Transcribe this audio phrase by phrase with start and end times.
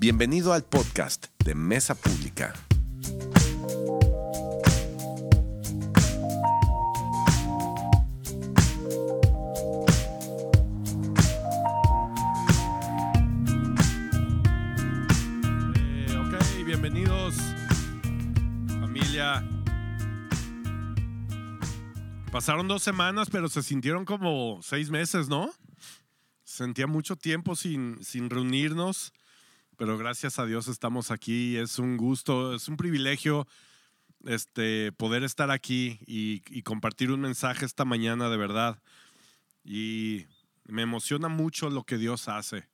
[0.00, 2.54] Bienvenido al podcast de Mesa Pública.
[15.74, 17.34] Eh, ok, bienvenidos
[18.80, 19.44] familia.
[22.30, 25.50] Pasaron dos semanas, pero se sintieron como seis meses, ¿no?
[26.44, 29.12] Sentía mucho tiempo sin, sin reunirnos,
[29.78, 31.56] pero gracias a Dios estamos aquí.
[31.56, 33.46] Es un gusto, es un privilegio
[34.26, 38.82] este, poder estar aquí y, compartir un mensaje esta mañana de verdad.
[39.64, 40.26] Y
[40.64, 42.68] me emociona mucho lo que Dios hace.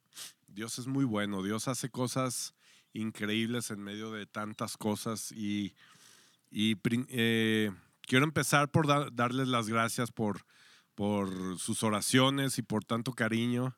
[0.49, 2.55] Dios es muy bueno, Dios hace cosas
[2.95, 5.75] increíbles en medio de tantas cosas y,
[6.53, 10.47] eh, quiero empezar por da- darles las gracias por,
[10.95, 13.77] por sus oraciones y por tanto cariño,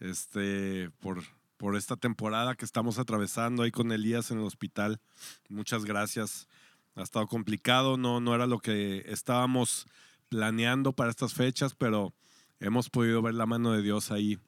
[0.00, 1.22] este, por,
[1.58, 5.00] por esta temporada que estamos atravesando ahí con Elías en el hospital.
[5.48, 6.48] Muchas gracias.
[6.94, 9.86] Ha estado complicado, no, no era lo que estábamos
[10.28, 12.14] planeando para estas fechas, pero
[12.60, 14.38] hemos podido ver la mano de Dios ahí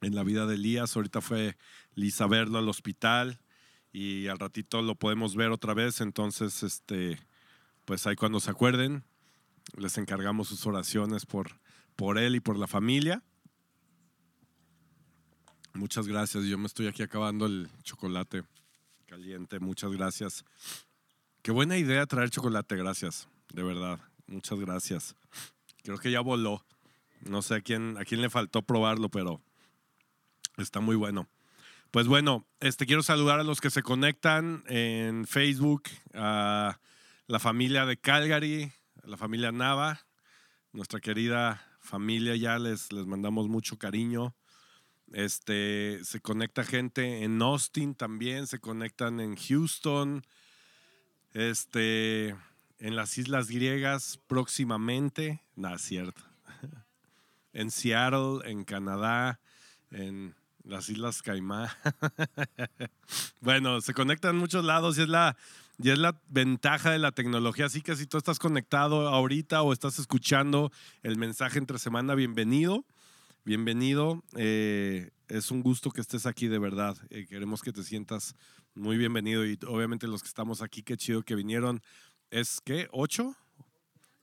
[0.00, 0.96] en la vida de Elías.
[0.96, 1.56] Ahorita fue
[1.94, 3.40] Lisa verlo al hospital
[3.92, 6.00] y al ratito lo podemos ver otra vez.
[6.00, 7.18] Entonces, este,
[7.84, 9.04] pues ahí cuando se acuerden,
[9.76, 11.60] les encargamos sus oraciones por,
[11.94, 13.22] por él y por la familia.
[15.74, 16.44] Muchas gracias.
[16.44, 18.44] Yo me estoy aquí acabando el chocolate
[19.06, 19.58] caliente.
[19.58, 20.44] Muchas gracias.
[21.42, 23.28] Qué buena idea traer chocolate, gracias.
[23.52, 23.98] De verdad.
[24.26, 25.16] Muchas gracias.
[25.82, 26.64] Creo que ya voló.
[27.20, 29.40] No sé a quién, a quién le faltó probarlo, pero
[30.58, 31.28] Está muy bueno.
[31.90, 35.84] Pues bueno, este, quiero saludar a los que se conectan en Facebook,
[36.14, 36.78] a
[37.26, 40.00] la familia de Calgary, a la familia Nava,
[40.72, 44.34] nuestra querida familia, ya les, les mandamos mucho cariño.
[45.12, 50.24] Este, se conecta gente en Austin también, se conectan en Houston,
[51.34, 52.30] este,
[52.78, 56.22] en las Islas Griegas próximamente, nada, cierto.
[57.52, 59.40] en Seattle, en Canadá,
[59.90, 60.34] en
[60.64, 61.68] las Islas Caimán.
[63.40, 65.36] bueno, se conectan en muchos lados y es la
[65.78, 67.66] y es la ventaja de la tecnología.
[67.66, 70.70] Así que si tú estás conectado ahorita o estás escuchando
[71.02, 72.84] el mensaje entre semana, bienvenido.
[73.44, 74.22] Bienvenido.
[74.36, 76.96] Eh, es un gusto que estés aquí de verdad.
[77.10, 78.36] Eh, queremos que te sientas
[78.72, 79.44] muy bienvenido.
[79.44, 81.82] Y obviamente los que estamos aquí, qué chido que vinieron.
[82.30, 82.88] ¿Es qué?
[82.90, 83.36] ¿8?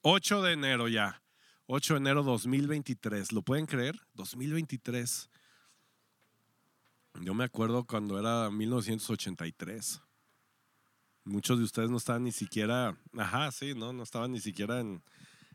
[0.03, 1.21] 8 de enero ya.
[1.65, 3.33] 8 de enero 2023.
[3.33, 3.99] ¿Lo pueden creer?
[4.13, 5.29] 2023.
[7.19, 10.01] Yo me acuerdo cuando era 1983.
[11.25, 15.03] Muchos de ustedes no estaban ni siquiera, ajá, sí, no, no estaban ni siquiera en,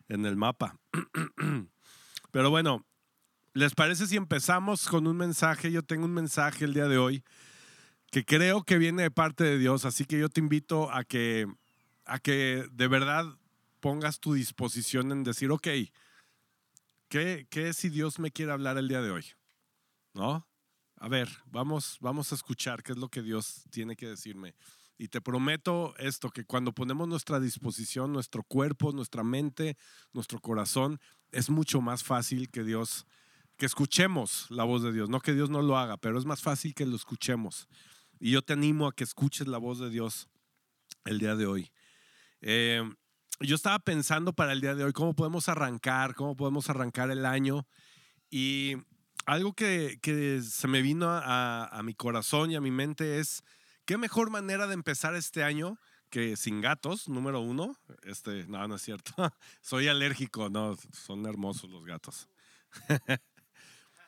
[0.08, 0.78] en el mapa.
[2.30, 2.84] Pero bueno,
[3.54, 5.70] ¿les parece si empezamos con un mensaje?
[5.72, 7.24] Yo tengo un mensaje el día de hoy
[8.10, 11.46] que creo que viene de parte de Dios, así que yo te invito a que,
[12.04, 13.24] a que de verdad
[13.80, 15.68] pongas tu disposición en decir, ok,
[17.08, 19.24] ¿qué, qué si Dios me quiere hablar el día de hoy?
[20.12, 20.46] ¿No?
[20.96, 24.54] A ver, vamos, vamos a escuchar qué es lo que Dios tiene que decirme.
[24.96, 29.76] Y te prometo esto, que cuando ponemos nuestra disposición, nuestro cuerpo, nuestra mente,
[30.12, 31.00] nuestro corazón,
[31.32, 33.06] es mucho más fácil que Dios,
[33.56, 35.08] que escuchemos la voz de Dios.
[35.08, 37.68] No que Dios no lo haga, pero es más fácil que lo escuchemos.
[38.18, 40.28] Y yo te animo a que escuches la voz de Dios
[41.04, 41.70] el día de hoy.
[42.40, 42.82] Eh,
[43.40, 47.26] yo estaba pensando para el día de hoy cómo podemos arrancar, cómo podemos arrancar el
[47.26, 47.66] año.
[48.30, 48.76] Y
[49.26, 53.42] algo que, que se me vino a, a, mi corazón y a mi mente es,
[53.84, 55.78] ¿qué mejor manera de empezar este año
[56.10, 57.76] que sin gatos, número uno?
[58.02, 59.12] Este, no, no es cierto.
[59.60, 62.28] Soy alérgico, no, son hermosos los gatos.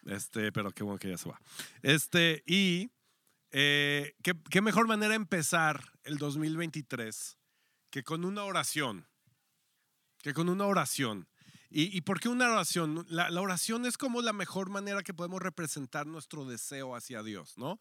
[0.06, 1.40] este, pero qué bueno que ya se va.
[1.82, 2.90] Este, y
[3.50, 7.36] eh, ¿qué, ¿qué mejor manera empezar el 2023
[7.90, 9.06] que con una oración?
[10.22, 11.28] Que con una oración.
[11.70, 13.04] ¿Y, ¿Y, por qué una oración?
[13.08, 17.59] La, la, oración es como la mejor manera que podemos representar nuestro deseo hacia Dios,
[17.59, 17.78] ¿no?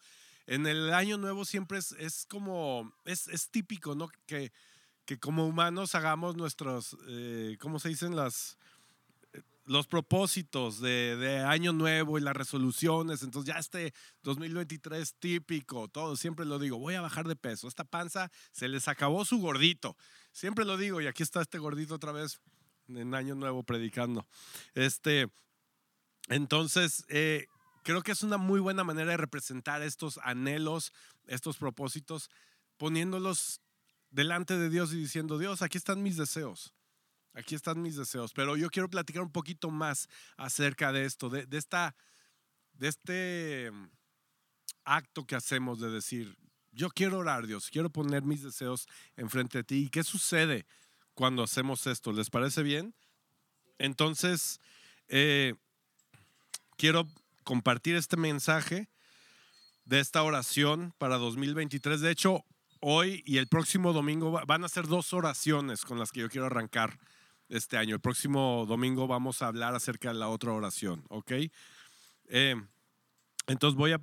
[0.47, 4.09] En el año nuevo siempre es, es como, es, es, típico, ¿no?
[4.25, 4.51] Que,
[5.05, 8.15] que como humanos hagamos nuestros, eh, ¿cómo se dicen?
[8.15, 8.57] Las,
[9.65, 13.23] los propósitos de, año nuevo y las resoluciones.
[13.23, 17.67] Entonces ya este 2023 típico, todo, siempre lo digo, voy a bajar de peso.
[17.67, 19.97] Esta panza se les acabó su gordito.
[20.31, 22.39] Siempre lo digo y aquí está este gordito otra vez
[22.87, 24.27] en Año Nuevo predicando.
[24.75, 25.29] Este,
[26.27, 27.47] entonces, eh,
[27.83, 30.93] creo que es una muy buena manera de representar estos anhelos,
[31.25, 32.29] estos propósitos,
[32.77, 33.61] poniéndolos
[34.11, 36.74] delante de Dios y diciendo, Dios, aquí están mis deseos.
[37.35, 38.33] Aquí están mis deseos.
[38.33, 41.95] Pero yo quiero platicar un poquito más acerca de esto, de, esta,
[42.73, 43.71] de este
[44.85, 46.37] acto que hacemos de decir,
[46.71, 48.87] yo quiero orar, Dios, quiero poner mis deseos
[49.17, 49.75] enfrente de ti.
[49.85, 50.65] ¿Y qué sucede
[51.13, 52.11] cuando hacemos esto?
[52.13, 52.95] ¿Les parece bien?
[53.77, 54.61] Entonces,
[55.09, 55.55] eh,
[56.77, 57.07] quiero
[57.43, 58.89] compartir este mensaje
[59.83, 61.99] de esta oración para 2023.
[61.99, 62.45] De hecho,
[62.79, 66.47] hoy y el próximo domingo van a ser dos oraciones con las que yo quiero
[66.47, 66.97] arrancar
[67.49, 67.95] este año.
[67.95, 71.31] El próximo domingo vamos a hablar acerca de la otra oración, ¿ok?
[72.27, 72.55] Eh,
[73.47, 74.01] entonces voy a,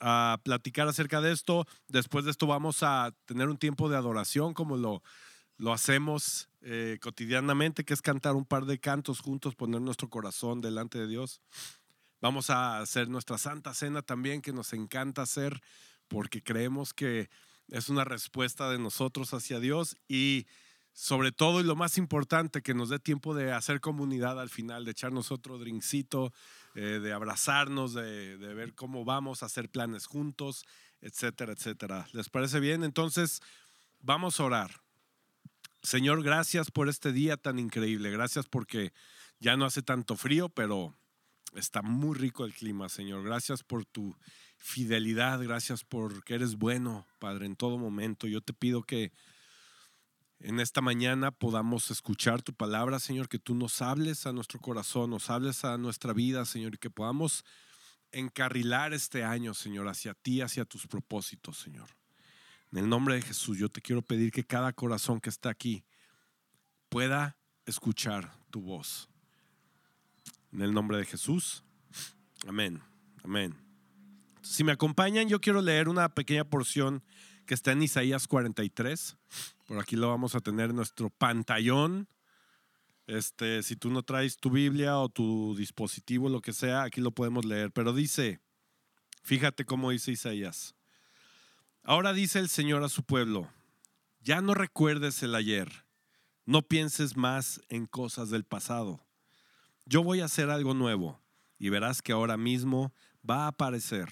[0.00, 1.66] a, platicar acerca de esto.
[1.88, 5.02] Después de esto vamos a tener un tiempo de adoración como lo,
[5.58, 10.60] lo hacemos eh, cotidianamente, que es cantar un par de cantos juntos, poner nuestro corazón
[10.60, 11.40] delante de Dios.
[12.20, 15.60] Vamos a hacer nuestra Santa Cena también, que nos encanta hacer,
[16.08, 17.30] porque creemos que
[17.68, 20.46] es una respuesta de nosotros hacia Dios y
[20.96, 24.86] sobre todo y lo más importante, que nos dé tiempo de hacer comunidad al final,
[24.86, 26.32] de echarnos otro drinkcito,
[26.74, 30.64] eh, de abrazarnos, de, ver cómo vamos a hacer planes juntos,
[31.02, 32.08] etcétera, etcétera.
[32.14, 32.82] ¿Les parece bien?
[32.82, 33.42] Entonces,
[34.00, 34.70] vamos a orar.
[35.82, 38.10] Señor, gracias por este día tan increíble.
[38.10, 38.94] Gracias porque
[39.38, 40.94] ya no hace tanto frío, pero
[41.54, 43.22] está muy rico el clima, Señor.
[43.22, 44.16] Gracias por tu
[44.56, 45.42] fidelidad.
[45.42, 48.26] Gracias porque eres bueno, Padre, en todo momento.
[48.26, 49.12] Yo te pido que
[50.40, 55.10] en esta mañana podamos escuchar tu palabra, Señor, que tú nos hables a nuestro corazón,
[55.10, 57.44] nos hables a nuestra vida, Señor, y que podamos
[58.12, 61.88] encarrilar este año, Señor, hacia ti, hacia tus propósitos, Señor.
[62.72, 65.84] En el nombre de Jesús, yo te quiero pedir que cada corazón que está aquí
[66.88, 69.08] pueda escuchar tu voz.
[70.52, 71.64] En el nombre de Jesús.
[72.46, 72.82] Amén.
[73.24, 73.54] Amén.
[74.42, 77.02] Si me acompañan, yo quiero leer una pequeña porción
[77.46, 79.16] que está en Isaías 43.
[79.66, 82.08] Por aquí lo vamos a tener en nuestro pantallón.
[83.06, 87.12] Este, si tú no traes tu Biblia o tu dispositivo, lo que sea, aquí lo
[87.12, 87.70] podemos leer.
[87.70, 88.40] Pero dice,
[89.22, 90.74] fíjate cómo dice Isaías.
[91.82, 93.48] Ahora dice el Señor a su pueblo,
[94.20, 95.84] ya no recuerdes el ayer,
[96.44, 99.00] no pienses más en cosas del pasado.
[99.84, 101.20] Yo voy a hacer algo nuevo
[101.60, 102.92] y verás que ahora mismo
[103.28, 104.08] va a aparecer.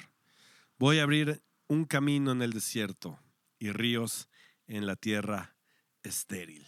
[0.78, 3.18] Voy a abrir un camino en el desierto
[3.64, 4.28] y ríos
[4.66, 5.56] en la tierra
[6.02, 6.66] estéril.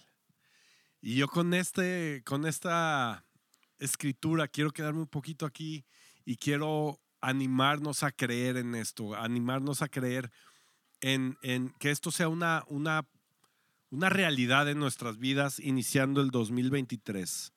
[1.00, 3.25] Y yo con, este, con esta
[3.78, 5.84] escritura quiero quedarme un poquito aquí
[6.25, 10.31] y quiero animarnos a creer en esto, animarnos a creer
[11.00, 13.06] en, en que esto sea una, una,
[13.90, 17.52] una realidad en nuestras vidas iniciando el 2023.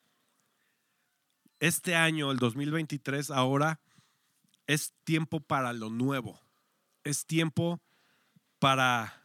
[1.60, 3.80] Este año, el 2023, ahora
[4.68, 6.40] es tiempo para lo nuevo.
[7.04, 7.82] Es tiempo
[8.60, 9.19] para,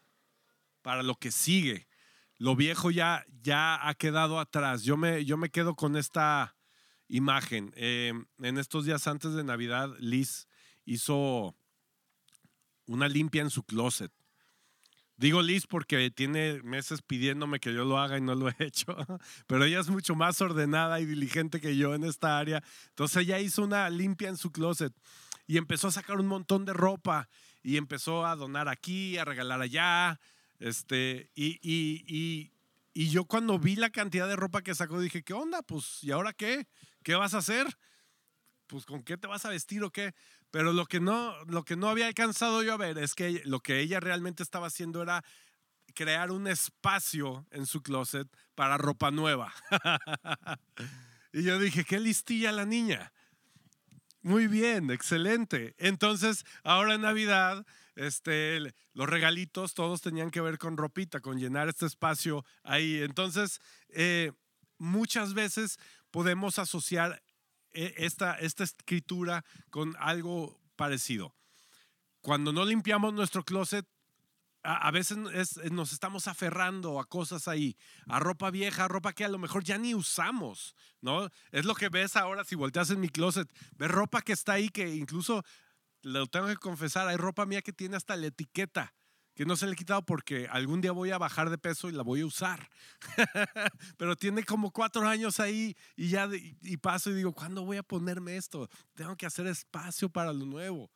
[0.85, 1.89] para lo que sigue.
[2.37, 4.83] Lo viejo ya, ya ha quedado atrás.
[4.83, 6.57] Yo me, yo me quedo con esta
[7.09, 7.73] imagen.
[7.75, 10.47] Eh, en estos días antes de Navidad, Liz
[10.85, 11.57] hizo
[12.87, 14.13] una limpia en su closet.
[15.17, 18.95] Digo Liz porque tiene meses pidiéndome que yo lo haga y no lo he hecho,
[19.47, 22.63] pero ella es mucho más ordenada y diligente que yo en esta área.
[22.89, 24.93] Entonces ella hizo una limpia en su closet
[25.47, 27.31] y empezó a sacar un montón de ropa
[27.63, 30.21] y empezó a donar aquí, a regalar allá.
[30.59, 32.53] Este, y, y, y,
[32.93, 35.63] y yo cuando vi la cantidad de ropa que sacó dije, ¿qué onda?
[35.63, 36.67] Pues, ¿y ahora qué?
[37.03, 37.67] ¿Qué vas a hacer?
[38.67, 40.15] Pues, ¿con qué te vas a vestir o qué?
[40.51, 43.61] Pero lo que no, lo que no había alcanzado yo a ver es que lo
[43.61, 45.25] que ella realmente estaba haciendo era
[45.95, 49.53] crear un espacio en su closet para ropa nueva.
[51.33, 53.13] y yo dije, qué listilla la niña.
[54.23, 55.75] Muy bien, excelente.
[55.79, 61.69] Entonces, ahora en Navidad, este, los regalitos todos tenían que ver con ropita, con llenar
[61.69, 63.03] este espacio ahí.
[63.03, 64.33] Entonces, eh,
[64.79, 65.79] muchas veces
[66.11, 67.23] podemos asociar
[67.73, 71.35] e, esta, esta escritura con algo parecido.
[72.21, 73.87] Cuando no limpiamos nuestro closet,
[74.65, 75.19] a, veces
[75.71, 79.63] nos estamos aferrando a cosas ahí, a ropa vieja, a ropa que a lo mejor
[79.63, 81.29] ya ni usamos, ¿no?
[81.53, 83.47] Es lo que ves ahora si volteas en mi closet,
[83.77, 85.45] ves ropa que está ahí que incluso,
[86.05, 88.95] lo tengo que confesar, hay ropa mía que tiene hasta la etiqueta
[89.35, 91.93] que no se le he quitado porque algún día voy a bajar de peso y
[91.93, 92.71] la voy a usar.
[93.97, 96.29] Pero tiene como cuatro años ahí y ya
[96.63, 98.69] y paso y digo, ¿cuándo voy a ponerme esto?
[98.95, 100.91] Tengo que hacer espacio para lo nuevo.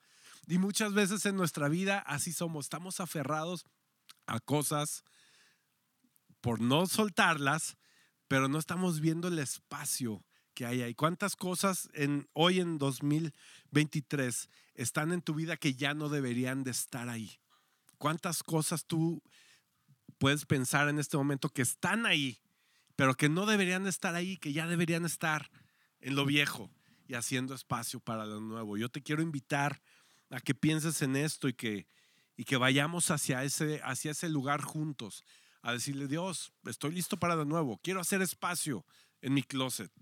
[0.47, 3.67] Y muchas veces en nuestra vida así somos, estamos aferrados
[4.27, 5.03] a cosas
[6.41, 7.77] por no soltarlas,
[8.29, 10.23] pero no estamos viendo el espacio
[10.59, 10.93] que hay ahí.
[10.93, 16.73] ¿Cuántas cosas en, hoy en 2023 están en tu vida que ya no deberían de
[16.73, 17.39] estar ahí?
[17.97, 19.23] ¿Cuántas cosas tú
[20.19, 22.41] puedes pensar en este momento que están ahí,
[22.97, 25.49] pero que no deberían estar ahí, que ya deberían estar
[26.01, 26.73] en lo viejo
[27.07, 28.77] y haciendo espacio para lo nuevo?
[28.77, 29.81] Yo te quiero invitar
[30.29, 31.87] a que pienses en esto y que,
[32.37, 35.25] y que vayamos hacia ese, hacia ese lugar juntos,
[35.63, 38.85] a decirle, Dios, estoy listo para de nuevo, quiero hacer espacio
[39.21, 39.93] en mi closet.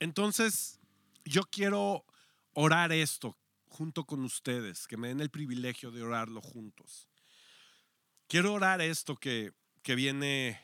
[0.00, 0.80] Entonces,
[1.24, 2.04] yo quiero
[2.54, 3.36] orar esto
[3.68, 7.08] junto con ustedes, que me den el privilegio de orarlo juntos.
[8.26, 9.52] Quiero orar esto que,
[9.82, 10.58] que viene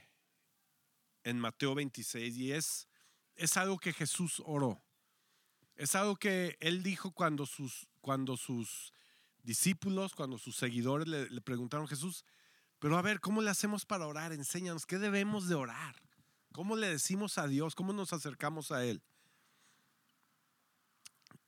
[1.23, 2.89] en Mateo 26 y es,
[3.35, 4.83] es algo que Jesús oró.
[5.77, 8.95] Es algo que él dijo cuando sus, cuando sus
[9.43, 12.25] discípulos, cuando sus seguidores le, le preguntaron, Jesús,
[12.79, 14.33] pero a ver, ¿cómo le hacemos para orar?
[14.33, 16.01] Enséñanos, ¿qué debemos de orar?
[16.53, 17.75] ¿Cómo le decimos a Dios?
[17.75, 19.03] ¿Cómo nos acercamos a Él?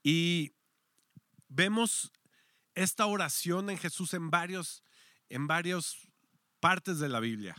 [0.03, 0.53] Y
[1.49, 2.13] vemos
[2.75, 4.83] esta oración en Jesús en varios,
[5.29, 5.97] en varias
[6.61, 7.57] partes de la Biblia.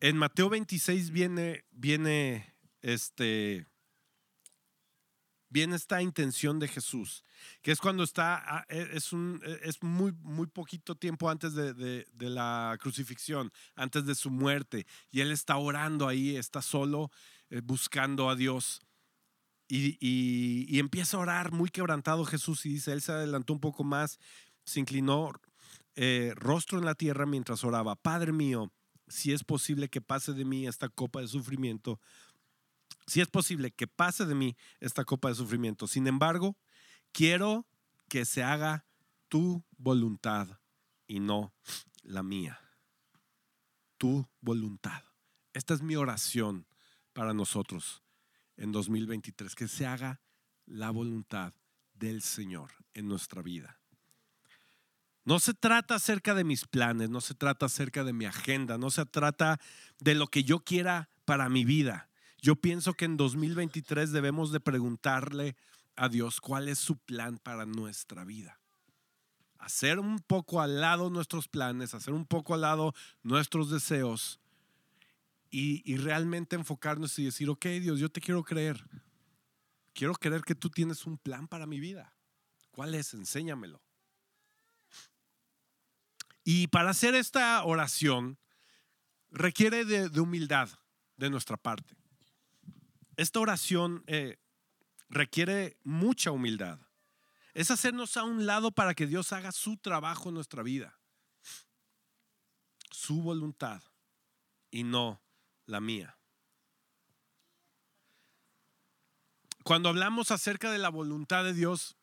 [0.00, 3.66] En Mateo 26 viene, viene este,
[5.48, 7.24] viene esta intención de Jesús,
[7.62, 11.54] que es cuando está, ah, e, es, un, e, es muy, muy poquito tiempo antes
[11.54, 17.10] de, de, la crucifixión, antes de su muerte, y él está orando ahí, está solo,
[17.50, 18.80] eh, buscando a Dios.
[19.68, 24.18] Y, empieza a orar muy quebrantado Jesús y dice, él se adelantó un poco más,
[24.64, 25.32] se inclinó
[25.94, 28.72] eh, rostro en la tierra mientras oraba, Padre mío,
[29.08, 32.00] si es posible que pase de mí esta copa de sufrimiento,
[33.06, 35.86] si es posible que pase de mí esta copa de sufrimiento.
[35.86, 36.56] Sin embargo,
[37.12, 37.66] quiero
[38.08, 38.86] que se haga
[39.28, 40.60] tu voluntad
[41.06, 41.54] y no
[42.02, 42.58] la mía.
[43.98, 45.02] Tu voluntad.
[45.52, 46.66] Esta es mi oración
[47.12, 48.02] para nosotros
[48.58, 50.20] en 2023, que se haga
[50.66, 51.54] la voluntad
[51.94, 53.78] del Señor en nuestra vida.
[55.24, 58.90] No se trata acerca de mis planes, no se trata acerca de mi agenda, no
[58.90, 59.60] se trata
[60.00, 62.08] de lo que yo quiera para mi vida.
[62.40, 65.56] Yo pienso que en 2023 debemos de preguntarle
[65.96, 68.60] a Dios cuál es su plan para nuestra vida.
[69.58, 74.40] Hacer un poco al lado nuestros planes, hacer un poco al lado nuestros deseos
[75.50, 78.84] y, realmente enfocarnos y decir, ok Dios, yo te quiero creer.
[79.94, 82.14] Quiero creer que tú tienes un plan para mi vida.
[82.70, 83.14] ¿Cuál es?
[83.14, 83.82] Enséñamelo.
[86.44, 88.38] Y para hacer esta oración
[89.30, 90.68] requiere de, de humildad
[91.16, 91.96] de nuestra parte.
[93.16, 94.38] Esta oración eh,
[95.08, 96.78] requiere mucha humildad.
[97.54, 101.00] Es hacernos a un lado para que Dios haga su trabajo en nuestra vida,
[102.92, 103.82] su voluntad
[104.70, 105.20] y no
[105.68, 106.18] la mía.
[109.62, 111.96] Cuando hablamos acerca de la voluntad de Dios,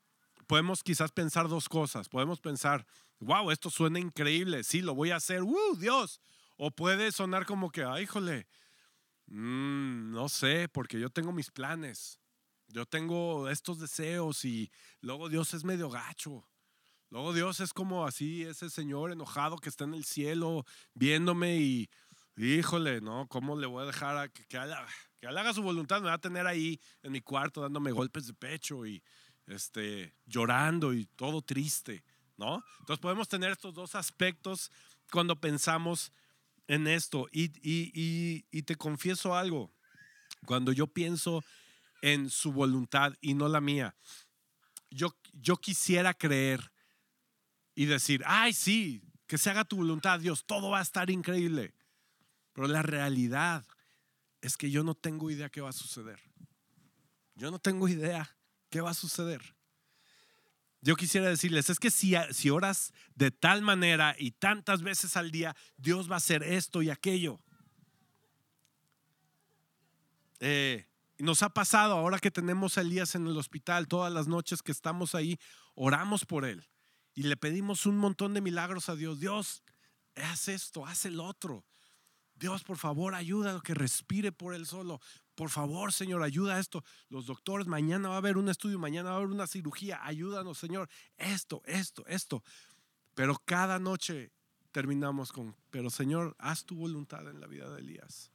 [0.47, 2.07] podemos quizás pensar dos cosas.
[2.07, 2.85] Podemos pensar,
[3.19, 6.21] wow, esto suena increíble, sí, lo voy a hacer, ¡uh, Dios!
[6.55, 8.47] O puede sonar como que, ay, híjole,
[9.27, 12.19] Mm, no sé, porque yo tengo mis planes.
[12.67, 16.47] Yo tengo estos deseos y luego Dios es medio gacho.
[17.09, 21.89] Luego Dios es como así, ese señor enojado que está en el cielo viéndome y,
[22.37, 23.27] híjole, ¿no?
[23.27, 26.01] ¿Cómo le voy a dejar a que, que, haga, su voluntad?
[26.01, 29.01] Me va a tener ahí en mi cuarto dándome golpes de pecho y
[29.47, 32.03] este, llorando y todo triste,
[32.37, 32.63] ¿no?
[32.79, 34.71] Entonces podemos tener estos dos aspectos
[35.11, 36.11] cuando pensamos
[36.67, 37.27] en esto.
[37.31, 39.71] Y, y, te confieso algo,
[40.45, 41.43] cuando yo pienso
[42.01, 43.95] en su voluntad y no la mía,
[44.89, 46.71] yo, yo quisiera creer
[47.75, 51.73] y decir, ay, sí, que se haga tu voluntad, Dios, todo va a estar increíble.
[52.55, 53.65] Pero la realidad
[54.41, 56.19] es que yo no tengo idea qué va a suceder.
[57.35, 58.35] Yo no tengo idea
[58.69, 59.55] qué va a suceder.
[60.81, 65.31] Yo quisiera decirles, es que si, si oras de tal manera y tantas veces al
[65.31, 67.39] día, Dios va a hacer esto y aquello.
[70.39, 74.63] Eh, nos ha pasado ahora que tenemos a Elías en el hospital, todas las noches
[74.63, 75.37] que estamos ahí,
[75.73, 76.65] oramos por él
[77.13, 79.19] y le pedimos un montón de milagros a Dios.
[79.19, 79.63] Dios,
[80.15, 81.65] haz esto, haz el otro.
[82.35, 84.99] Dios, por favor, ayuda a que respire por él solo.
[85.35, 86.83] Por favor, Señor, ayuda a esto.
[87.09, 90.05] Los doctores, mañana va a haber un estudio, mañana va a haber una cirugía.
[90.05, 90.89] Ayúdanos, Señor.
[91.17, 92.43] Esto, esto, esto.
[93.13, 94.31] Pero cada noche
[94.71, 98.31] terminamos con, pero Señor, haz tu voluntad en la vida de Elías.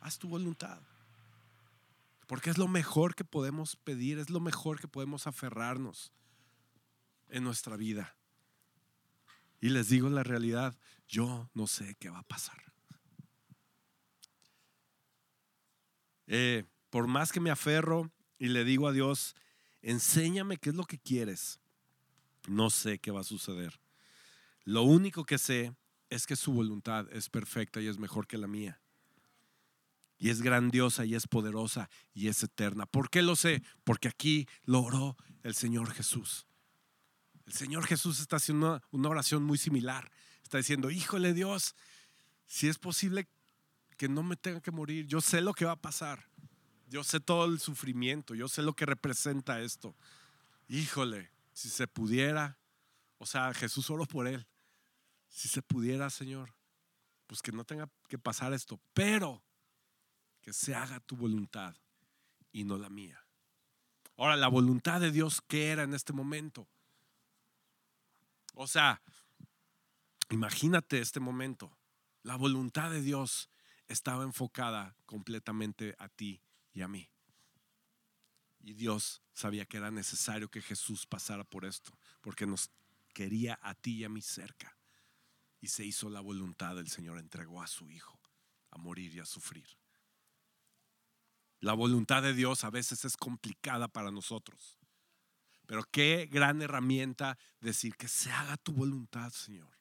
[0.00, 0.82] Haz tu voluntad.
[2.26, 6.12] Porque es lo mejor que podemos pedir, es lo mejor que podemos aferrarnos
[7.28, 8.14] en nuestra vida.
[9.60, 10.76] Y les digo la realidad,
[11.08, 12.73] yo no sé qué va a pasar.
[16.26, 19.34] Eh, por más que me aferro y le digo a Dios,
[19.82, 21.60] enséñame qué es lo que quieres,
[22.46, 23.80] no sé qué va a suceder.
[24.64, 25.74] Lo único que sé
[26.10, 28.80] es que su voluntad es perfecta y es mejor que la mía.
[30.18, 32.86] Y es grandiosa y es poderosa y es eterna.
[32.86, 33.62] ¿Por qué lo sé?
[33.82, 36.46] Porque aquí lo oró el Señor Jesús.
[37.46, 40.10] El Señor Jesús está haciendo una, oración muy similar.
[40.42, 41.74] Está diciendo, híjole Dios,
[42.46, 43.28] si es posible
[43.96, 46.26] que no me tenga que morir, yo sé lo que va a pasar.
[46.88, 49.96] Yo sé todo el sufrimiento, yo sé lo que representa esto.
[50.68, 52.58] Híjole, si se pudiera,
[53.18, 54.46] o sea, Jesús oró por él.
[55.28, 56.54] Si se pudiera, Señor,
[57.26, 59.42] pues que no tenga que pasar esto, pero
[60.40, 61.74] que se haga tu voluntad
[62.52, 63.24] y no la mía.
[64.16, 66.68] Ahora, la voluntad de Dios, ¿qué era en este momento?
[68.54, 69.02] O sea,
[70.30, 71.76] imagínate este momento.
[72.22, 73.50] La voluntad de Dios
[73.88, 77.10] estaba enfocada completamente a ti y a mí.
[78.60, 82.70] Y Dios sabía que era necesario que Jesús pasara por esto, porque nos
[83.12, 84.76] quería a ti y a mí cerca.
[85.60, 88.20] Y se hizo la voluntad del Señor, entregó a su Hijo
[88.74, 89.66] a morir y a sufrir.
[91.60, 94.78] La voluntad de Dios a veces es complicada para nosotros.
[95.66, 99.72] Pero qué gran herramienta decir que se haga tu voluntad, Señor.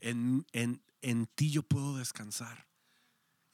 [0.00, 2.66] En, en, en ti yo puedo descansar.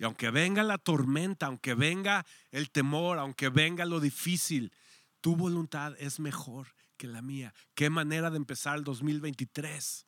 [0.01, 4.73] Y aunque venga la tormenta, aunque venga el temor, aunque venga lo difícil,
[5.21, 7.53] tu voluntad es mejor que la mía.
[7.75, 10.07] Qué manera de empezar el 2023.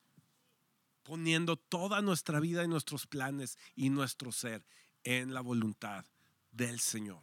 [1.03, 4.65] Poniendo toda nuestra vida y nuestros planes y nuestro ser
[5.05, 6.07] en la voluntad
[6.53, 7.21] del Señor.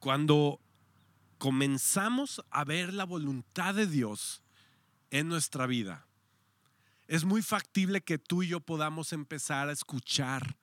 [0.00, 0.58] Cuando
[1.38, 4.42] comenzamos a ver la voluntad de Dios
[5.10, 6.05] en nuestra vida,
[7.06, 10.58] es muy factible que tú y yo podamos empezar a escuchar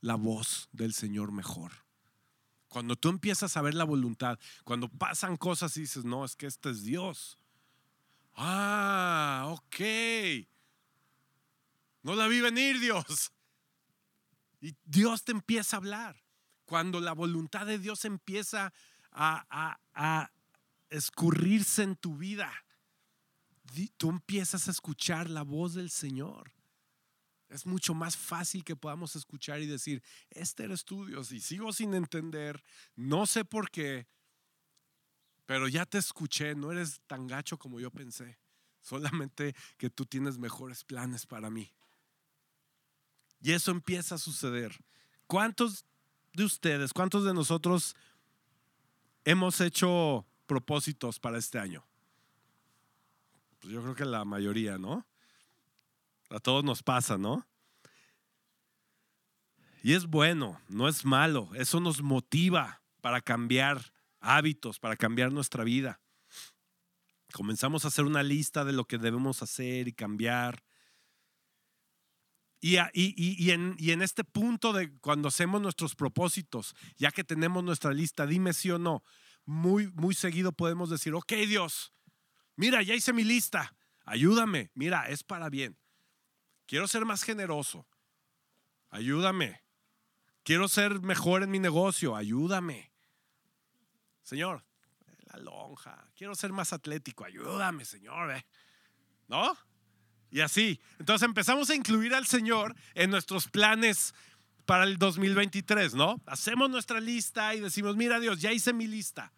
[0.00, 1.72] la voz del Señor mejor.
[2.68, 6.46] Cuando tú empiezas a ver la voluntad, cuando pasan cosas y dices, no, es que
[6.46, 7.38] este es Dios.
[8.34, 9.80] Ah, ok.
[12.02, 13.32] No la vi venir, Dios.
[14.60, 16.22] Y Dios te empieza a hablar.
[16.64, 18.72] Cuando la voluntad de Dios empieza
[19.12, 20.30] a, a
[20.90, 22.65] escurrirse en tu vida
[23.96, 26.52] tú empiezas a escuchar la voz del Señor.
[27.48, 31.94] Es mucho más fácil que podamos escuchar y decir, este eres tú Dios sigo sin
[31.94, 32.62] entender,
[32.96, 34.08] no sé por qué,
[35.46, 38.38] pero ya te escuché, no eres tan gacho como yo pensé,
[38.80, 41.72] solamente que tú tienes mejores planes para mí.
[43.40, 44.76] Y eso empieza a suceder.
[45.28, 45.84] ¿Cuántos
[46.32, 47.94] de ustedes, cuántos de nosotros
[49.24, 51.86] hemos hecho propósitos para este año?
[53.60, 55.06] Pues yo creo que la mayoría, ¿no?
[56.30, 57.46] A todos nos pasa, ¿no?
[59.82, 61.50] Y es bueno, no es malo.
[61.54, 66.00] Eso nos motiva para cambiar hábitos, para cambiar nuestra vida.
[67.32, 70.64] Comenzamos a hacer una lista de lo que debemos hacer y cambiar.
[72.60, 77.62] Y, y, en, y, en, este punto de cuando hacemos nuestros propósitos, ya que tenemos
[77.62, 79.04] nuestra lista, dime sí o no,
[79.44, 81.92] muy, muy seguido podemos decir, ok Dios,
[82.56, 83.74] Mira, ya hice mi lista.
[84.04, 84.70] Ayúdame.
[84.74, 85.76] Mira, es para bien.
[86.66, 87.86] Quiero ser más generoso.
[88.90, 89.62] Ayúdame.
[90.42, 92.16] Quiero ser mejor en mi negocio.
[92.16, 92.92] Ayúdame.
[94.22, 94.64] Señor,
[95.32, 96.10] la lonja.
[96.16, 97.24] Quiero ser más atlético.
[97.24, 98.32] Ayúdame, Señor.
[98.32, 98.46] Eh.
[99.28, 99.56] ¿No?
[100.30, 100.80] Y así.
[100.98, 104.14] Entonces empezamos a incluir al Señor en nuestros planes
[104.66, 106.20] para el 2023, ¿no?
[106.26, 109.32] Hacemos nuestra lista y decimos, mira Dios, ya hice mi lista.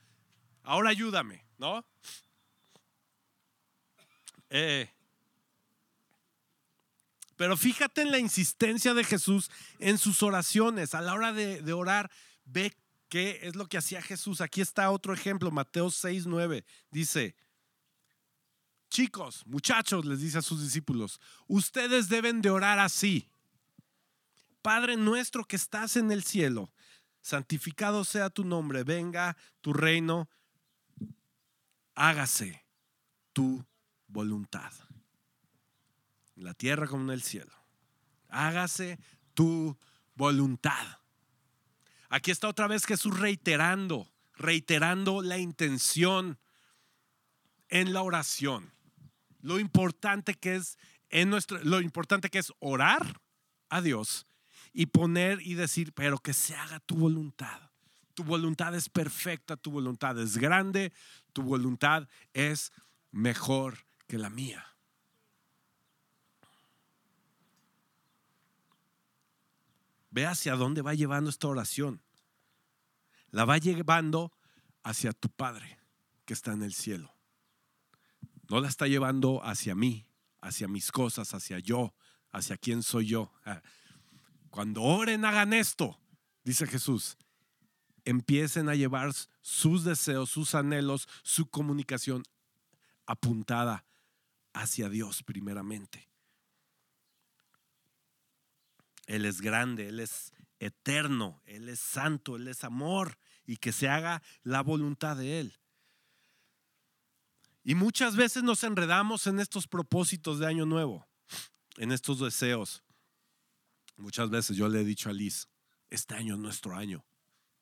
[0.62, 1.86] Ahora ayúdame, ¿no?
[4.50, 4.90] Eh.
[7.36, 10.94] Pero fíjate en la insistencia de Jesús en sus oraciones.
[10.94, 12.10] A la hora de, orar,
[12.44, 12.76] ve
[13.08, 14.40] qué es lo que hacía Jesús.
[14.40, 16.64] Aquí está otro ejemplo, Mateo 6, 9.
[16.90, 17.36] Dice,
[18.90, 23.28] chicos, muchachos, les dice a sus discípulos, ustedes deben de orar así.
[24.60, 26.72] Padre nuestro que estás en el cielo,
[27.20, 30.28] santificado sea tu nombre, venga tu reino,
[31.94, 32.64] hágase
[33.32, 33.64] tu
[34.08, 34.72] voluntad.
[36.36, 37.52] En la tierra como en el cielo.
[38.28, 38.98] Hágase
[39.34, 39.76] tu
[40.14, 40.98] voluntad.
[42.08, 46.38] Aquí está otra vez Jesús reiterando, reiterando la intención
[47.68, 48.72] en la oración.
[49.40, 50.78] Lo importante que es
[51.10, 53.20] en nuestro, lo importante que es orar
[53.68, 54.26] a Dios
[54.72, 57.70] y poner y decir, pero que se haga tu voluntad.
[58.14, 60.92] Tu voluntad es perfecta, tu voluntad es grande,
[61.32, 62.72] tu voluntad es
[63.10, 64.66] mejor que la mía.
[70.10, 72.02] Ve hacia dónde va llevando esta oración.
[73.30, 74.32] La va llevando
[74.82, 75.78] hacia tu Padre
[76.24, 77.14] que está en el cielo.
[78.48, 80.08] No la está llevando hacia mí,
[80.40, 81.94] hacia mis cosas, hacia yo,
[82.30, 83.32] ¿Hacia quién soy yo?
[84.50, 85.98] Cuando oren, hagan esto,
[86.44, 87.16] dice Jesús.
[88.04, 92.22] Empiecen a llevar sus deseos, sus anhelos, su comunicación
[93.06, 93.84] apuntada
[94.58, 96.08] hacia Dios primeramente.
[99.06, 103.88] Él es grande, Él es eterno, Él es santo, Él es amor y que se
[103.88, 105.58] haga la voluntad de Él.
[107.62, 111.06] Y muchas veces nos enredamos en estos propósitos de año nuevo,
[111.76, 112.82] en estos deseos.
[113.96, 115.48] Muchas veces yo le he dicho a Liz,
[115.88, 117.04] este año es nuestro año.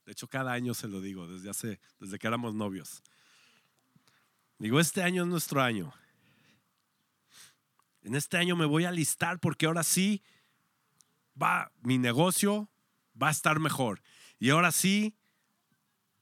[0.05, 3.03] De hecho, cada año se lo digo, desde hace, desde que éramos novios.
[4.59, 5.93] Digo, este año es nuestro año.
[8.07, 10.23] En este año me voy a listar porque ahora sí
[11.41, 12.71] va mi negocio
[13.21, 14.01] va a estar mejor.
[14.39, 15.17] Y ahora sí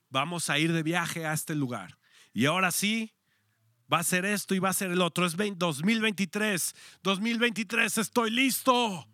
[0.09, 1.99] vamos a ir de viaje a este lugar.
[2.33, 3.13] Y ahora sí
[3.93, 5.27] va a ser esto y va a ser el otro.
[5.27, 6.75] Es 2023.
[7.03, 9.07] 2023 estoy listo.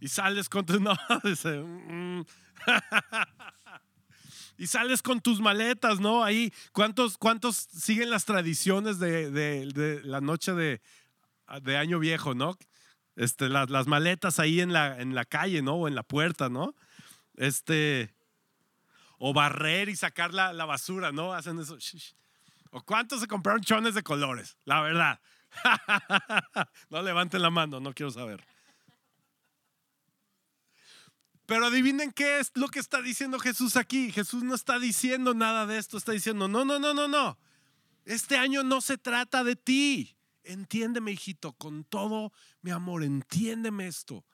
[0.00, 2.26] Y sales con tus no, mm, mm.
[4.58, 6.22] y sales con tus maletas, ¿no?
[6.22, 10.82] Ahí, ¿cuántos, cuántos siguen las tradiciones de, la noche de,
[11.62, 12.56] de, Año Viejo, ¿no?
[13.16, 15.74] Este, las, las, maletas ahí en la, en la calle, ¿no?
[15.74, 16.74] O en la puerta, ¿no?
[17.36, 18.14] Este,
[19.18, 21.32] o barrer y sacar la, la basura, ¿no?
[21.32, 21.78] Hacen eso.
[22.70, 24.58] ¿O cuántos se compraron chones de colores?
[24.64, 25.20] La verdad.
[26.90, 28.44] no levanten la mano, no quiero saber.
[31.46, 34.10] Pero adivinen qué es lo que está diciendo Jesús aquí.
[34.10, 37.38] Jesús no está diciendo nada de esto, está diciendo, no, no, no, no, no.
[38.04, 40.16] Este año no se trata de ti.
[40.44, 44.24] Entiéndeme, hijito, con todo mi amor, entiéndeme esto.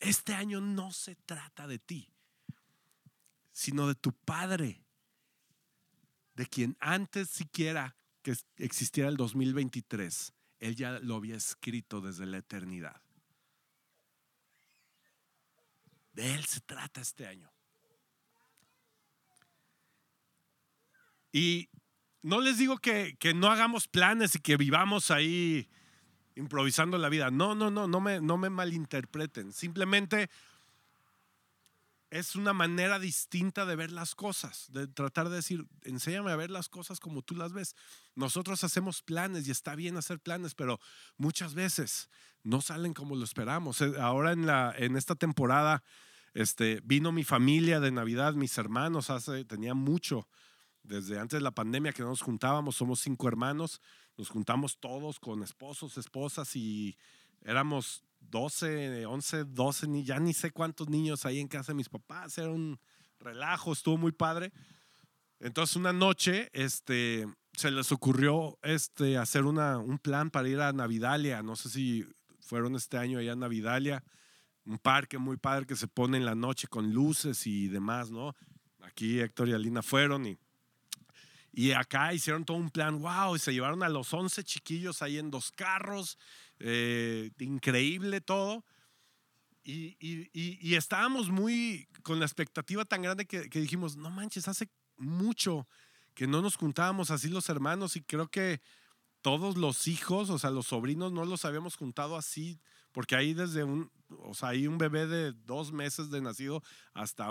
[0.00, 2.12] Este año no se trata de ti,
[3.52, 4.84] sino de tu Padre,
[6.34, 12.38] de quien antes siquiera que existiera el 2023, Él ya lo había escrito desde la
[12.38, 13.00] eternidad.
[16.12, 17.52] De Él se trata este año.
[21.30, 21.68] Y
[22.26, 25.68] no les digo que, no hagamos planes y que vivamos ahí
[26.34, 27.30] improvisando la vida.
[27.30, 29.52] No, no, no, no me, no me malinterpreten.
[29.52, 30.28] Simplemente
[32.10, 36.50] es una manera distinta de ver las cosas, de tratar de decir, enséñame a ver
[36.50, 37.76] las cosas como tú las ves.
[38.16, 40.80] Nosotros hacemos planes y está bien hacer planes, pero
[41.18, 42.10] muchas veces
[42.42, 43.80] no salen como lo esperamos.
[43.82, 45.84] Eh, ahora en, la, en esta temporada
[46.34, 50.26] este, vino mi familia de Navidad, mis hermanos, hace, tenía mucho,
[50.86, 53.80] desde antes de la pandemia que nos juntábamos, somos cinco hermanos,
[54.16, 56.96] nos juntamos todos con esposos, esposas y
[57.42, 61.88] éramos 12, 11, 12, ni, ya ni sé cuántos niños ahí en casa de mis
[61.88, 62.78] papás, era un
[63.20, 64.52] relajo, estuvo muy padre.
[65.38, 70.72] Entonces una noche este, se les ocurrió este, hacer una, un plan para ir a
[70.72, 72.06] Navidalia, no sé si
[72.40, 74.02] fueron este año allá a Navidalia
[74.66, 78.34] un parque muy padre que se pone en la noche con luces y demás, ¿no?
[78.80, 80.36] Aquí Héctor y Alina fueron y,
[81.56, 85.16] y acá hicieron todo un plan, wow, y se llevaron a los 11 chiquillos ahí
[85.16, 86.18] en dos carros,
[86.58, 88.62] eh, increíble todo.
[89.64, 94.68] Y, y, estábamos muy con la expectativa tan grande que, que dijimos, no manches, hace
[94.98, 95.66] mucho
[96.14, 98.60] que no nos juntábamos así los hermanos y creo que
[99.22, 102.60] todos los hijos, o sea, los sobrinos, no los habíamos juntado así,
[102.92, 107.30] porque ahí desde un, o sea, hay un bebé de dos meses de nacido hasta,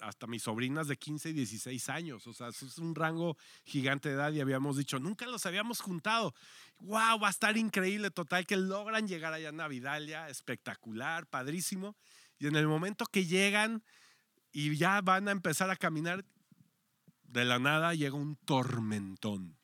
[0.00, 2.26] hasta mis sobrinas de 15 y 16 años.
[2.26, 5.80] O sea, eso es un rango gigante de edad y habíamos dicho, nunca los habíamos
[5.80, 6.34] juntado.
[6.80, 7.20] ¡Wow!
[7.20, 8.10] Va a estar increíble.
[8.10, 10.28] Total, que logran llegar allá a Navidalia.
[10.28, 11.96] Espectacular, padrísimo.
[12.38, 13.82] Y en el momento que llegan
[14.52, 16.24] y ya van a empezar a caminar,
[17.24, 19.56] de la nada llega un tormentón.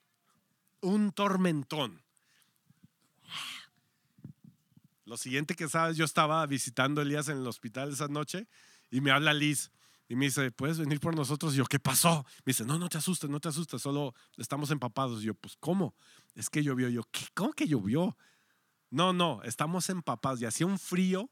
[0.81, 2.03] Un tormentón.
[5.07, 8.49] Lo siguiente que sabes, yo estaba visitando a Elías en el hospital esa noche
[8.91, 9.71] y me habla Liz
[10.09, 11.55] y me dice, ¿puedes venir por nosotros?
[11.55, 12.25] Y yo, ¿qué pasó?
[12.45, 15.23] Me dice, no, no te asustes, no te asustes, solo estamos empapados.
[15.23, 15.95] Y yo, pues, ¿cómo?
[16.35, 16.89] Es que llovió.
[16.89, 17.27] yo, ¿qué?
[17.35, 18.17] ¿Cómo que llovió?
[18.91, 21.31] No, no, estamos empapados y hacía un frío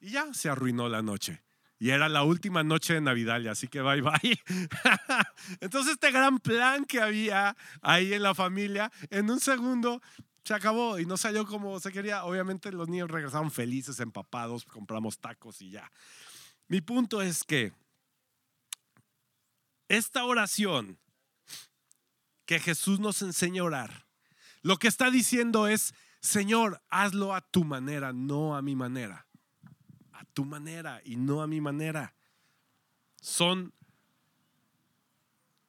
[0.00, 1.42] y ya se arruinó la noche.
[1.78, 4.40] Y era la última noche de Navidad, así que bye bye.
[5.60, 10.00] Entonces este gran plan que había ahí en la familia, en un segundo
[10.44, 12.24] se acabó y no salió como se quería.
[12.24, 15.90] Obviamente los niños regresaron felices, empapados, compramos tacos y ya.
[16.72, 17.70] Mi punto es que
[19.88, 20.98] esta oración
[22.46, 24.06] que Jesús nos enseña a orar,
[24.62, 29.26] lo que está diciendo es, Señor, hazlo a tu manera, no a mi manera.
[30.12, 32.14] A tu manera y no a mi manera.
[33.20, 33.74] Son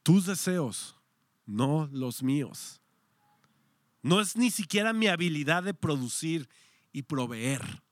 [0.03, 0.95] tus deseos,
[1.45, 2.79] no los míos.
[4.01, 6.47] No es ni siquiera mi habilidad de producir
[6.93, 7.83] y proveer,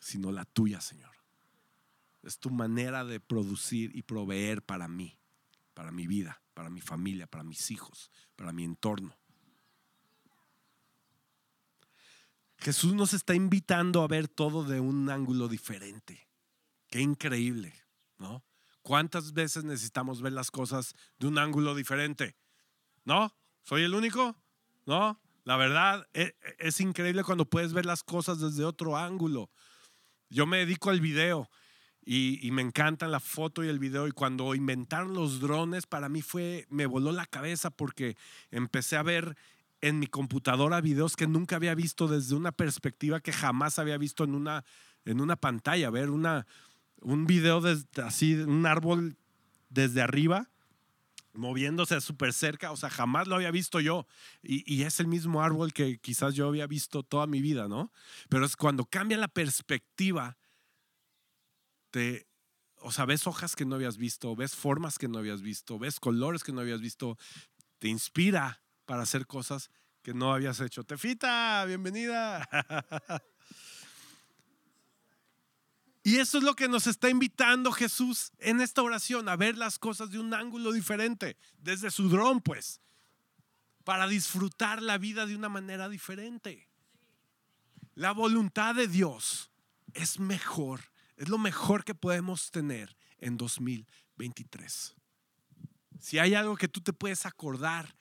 [0.00, 1.09] sino la tuya, Señor.
[2.22, 5.18] Es tu manera de producir y proveer para mí,
[5.74, 9.16] para mi vida, para mi familia, para mis hijos, para mi entorno.
[12.58, 16.28] Jesús nos está invitando a ver todo de un ángulo diferente.
[16.88, 17.72] Qué increíble,
[18.18, 18.44] ¿no?
[18.82, 22.36] ¿Cuántas veces necesitamos ver las cosas de un ángulo diferente?
[23.04, 23.34] ¿No?
[23.62, 24.36] ¿Soy el único?
[24.84, 25.20] ¿No?
[25.44, 29.50] La verdad, e, e, es, increíble cuando puedes ver las cosas desde otro ángulo.
[30.28, 31.48] Yo me dedico al video
[32.04, 34.08] y, y, me encantan la foto y el video.
[34.08, 38.16] Y cuando inventaron los drones, para mí fue, me voló la cabeza porque
[38.50, 39.36] empecé a ver
[39.80, 44.24] en mi computadora videos que nunca había visto desde una perspectiva que jamás había visto
[44.24, 44.64] en una,
[45.04, 45.90] en una pantalla.
[45.90, 46.46] Ver una,
[47.00, 49.16] un video desde, así, un árbol
[49.68, 50.48] desde arriba
[51.32, 54.06] moviéndose súper cerca, o sea, jamás lo había visto yo.
[54.42, 57.92] Y, es el mismo árbol que quizás yo había visto toda mi vida, ¿no?
[58.28, 60.36] Pero es cuando cambia la perspectiva,
[61.90, 62.26] te,
[62.76, 66.00] o sea, ves hojas que no habías visto, ves formas que no habías visto, ves
[66.00, 67.18] colores que no habías visto,
[67.78, 69.70] te inspira para hacer cosas
[70.02, 70.84] que no habías hecho.
[70.84, 72.48] Tefita, bienvenida.
[76.02, 79.78] Y eso es lo que nos está invitando Jesús en esta oración, a ver las
[79.78, 82.80] cosas de un ángulo diferente, desde su dron, pues,
[83.84, 86.68] para disfrutar la vida de una manera diferente.
[87.94, 89.50] La voluntad de Dios
[89.92, 90.89] es mejor,
[91.20, 94.96] es lo mejor que podemos tener en 2023.
[96.00, 97.94] Si hay algo que tú te puedes acordar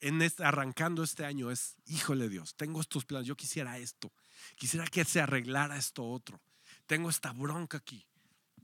[0.00, 4.12] en este, arrancando este año es, híjole Dios, tengo estos planes, yo quisiera esto,
[4.56, 6.40] quisiera que se arreglara esto otro
[6.88, 8.04] tengo esta bronca aquí,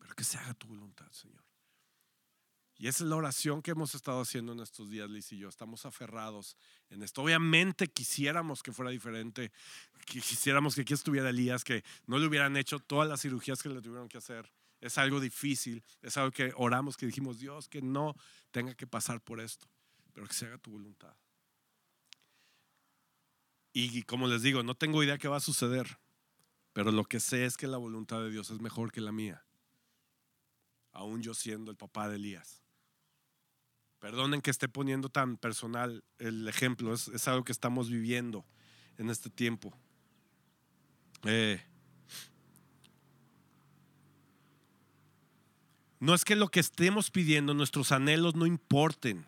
[0.01, 1.44] pero que se haga tu voluntad, Señor.
[2.85, 5.49] Y esa es la oración que hemos estado haciendo en estos días, Liz y yo.
[5.49, 6.55] Estamos aferrados
[6.91, 7.23] en esto.
[7.23, 9.53] Obviamente quisiéramos que fuera diferente,
[10.05, 13.81] quisiéramos que aquí estuviera Elías, que no le hubieran hecho todas las cirugías que le
[13.81, 14.53] tuvieron que hacer.
[14.83, 18.15] Es algo difícil, es algo que oramos, que dijimos, Dios, que no
[18.51, 19.67] tenga que pasar por esto,
[20.13, 21.17] pero que se haga tu voluntad.
[23.73, 25.97] Y como les digo, no tengo idea qué va a suceder.
[26.75, 29.43] Pero lo que sé es que la voluntad de Dios es mejor que la mía.
[30.93, 32.64] Aún yo siendo el papá de Elías.
[34.05, 36.93] Perdonen que esté poniendo tan personal el ejemplo.
[36.93, 38.45] Es, algo que estamos viviendo
[38.99, 39.73] en este tiempo.
[41.23, 41.65] Eh,
[46.01, 49.25] no es que lo que estemos pidiendo, nuestros anhelos no importen.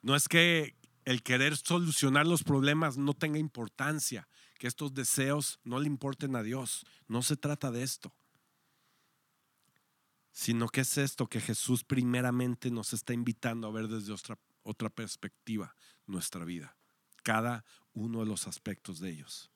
[0.00, 0.74] No es que
[1.04, 4.26] el querer solucionar los problemas no tenga importancia
[4.58, 6.86] que estos deseos no le importen a Dios.
[7.08, 8.10] No se trata de esto.
[10.34, 14.90] Sino que es esto que Jesús primeramente nos está invitando a ver desde otra, otra
[14.90, 15.74] perspectiva
[16.06, 16.76] nuestra vida.
[17.22, 19.50] Cada uno de los aspectos de ellos.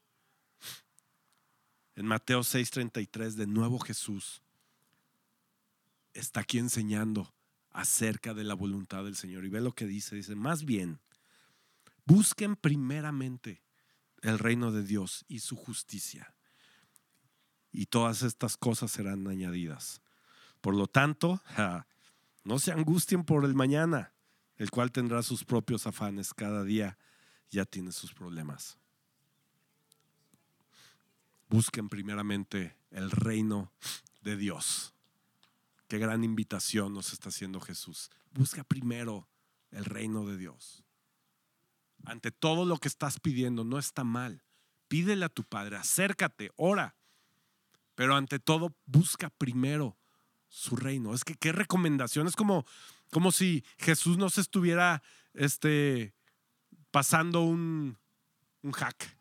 [1.97, 4.41] En Mateo 6:33, de nuevo Jesús
[6.15, 7.35] está aquí enseñando
[7.73, 9.45] acerca de la voluntad del Señor.
[9.45, 11.01] Y ve lo que dice, dice, más bien,
[12.05, 13.63] busquen primeramente
[14.23, 16.35] el reino de Dios y su justicia.
[17.73, 20.01] Y todas estas cosas serán añadidas.
[20.69, 21.41] Por lo tanto,
[22.45, 24.13] no se angustien por el mañana,
[24.59, 26.35] el cual tendrá sus propios afanes.
[26.35, 26.99] Cada día
[27.51, 28.77] ya tiene sus problemas.
[31.49, 33.73] Busquen primeramente el reino
[34.21, 34.93] de Dios.
[35.89, 38.11] Qué gran invitación nos está haciendo Jesús.
[38.33, 39.27] Busca primero
[39.71, 40.85] el reino de Dios
[42.05, 44.43] ante todo lo que estás pidiendo, no está mal.
[44.89, 46.95] Pídele a tu Padre, acércate, ora.
[47.95, 49.97] Pero ante todo, busca primero
[50.49, 51.15] su reino.
[51.15, 52.27] Es que qué recomendación.
[52.27, 52.67] Es como,
[53.11, 55.03] como si Jesús nos estuviera
[55.35, 56.15] este,
[56.91, 57.99] pasando un,
[58.63, 59.19] un hack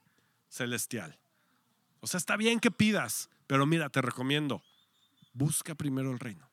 [0.50, 1.20] celestial.
[2.00, 4.64] O sea, está bien que pidas, pero mira, te recomiendo,
[5.34, 6.50] busca primero el reino.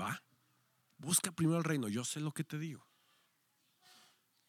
[0.00, 0.22] ¿Va?
[0.98, 1.88] Busca primero el reino.
[1.88, 2.86] Yo sé lo que te digo.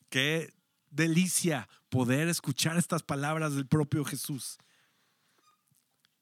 [0.10, 0.54] Qué
[0.89, 4.58] delicia poder escuchar estas palabras del propio Jesús.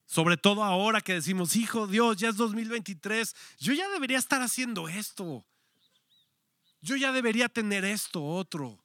[0.07, 4.87] Sobre todo ahora que decimos, hijo Dios, ya es 2023, yo ya debería estar haciendo
[4.87, 5.45] esto.
[6.81, 8.83] Yo ya debería tener esto otro.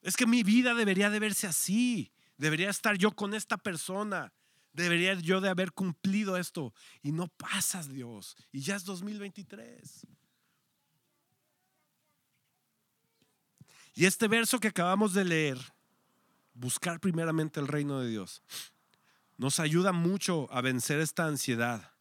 [0.00, 2.12] Es que mi vida debería de verse así.
[2.36, 4.32] Debería estar yo con esta persona.
[4.72, 6.72] Debería yo de haber cumplido esto.
[7.02, 8.36] Y no pasas, Dios.
[8.52, 10.06] Y ya es 2023.
[13.96, 15.58] Y este verso que acabamos de leer,
[16.52, 18.42] buscar primeramente el reino de Dios,
[19.36, 21.92] nos ayuda mucho a vencer esta ansiedad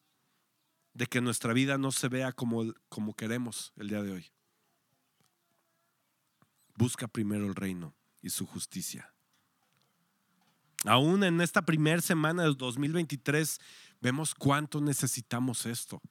[0.94, 4.32] de que nuestra vida no se vea como, como queremos el día de hoy.
[6.76, 9.14] Busca primero el reino y su justicia.
[10.86, 13.60] Aún en esta primera semana del 2023
[14.02, 16.02] vemos cuánto necesitamos esto.